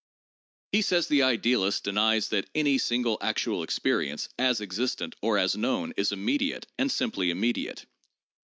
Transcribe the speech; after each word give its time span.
He 0.71 0.81
says 0.81 1.05
the 1.07 1.21
idealist 1.21 1.83
denies 1.83 2.29
that 2.29 2.49
'any 2.55 2.79
single 2.79 3.19
actual 3.21 3.61
experience, 3.61 4.29
as 4.39 4.59
existent 4.59 5.15
or 5.21 5.37
as 5.37 5.55
known, 5.55 5.93
is 5.95 6.11
immediate, 6.11 6.65
and 6.79 6.91
simply 6.91 7.29
immediate' 7.29 7.81
(p. 7.81 7.85